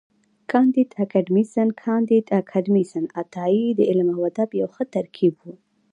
کانديد 0.51 0.89
اکاډميسن 1.03 1.67
کانديد 1.83 2.25
اکاډميسن 2.39 3.03
عطایي 3.21 3.67
د 3.75 3.79
علم 3.89 4.07
او 4.15 4.21
ادب 4.31 4.49
یو 4.59 4.67
ښه 4.73 4.83
ترکیب 4.95 5.35
و. 5.41 5.45